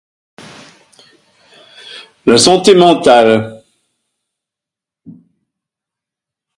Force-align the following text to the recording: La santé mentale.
La 2.25 2.39
santé 2.39 2.73
mentale. 2.73 3.63